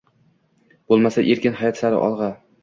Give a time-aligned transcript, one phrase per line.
[0.93, 2.33] Bo`lmasa erkin hayot sari olg`a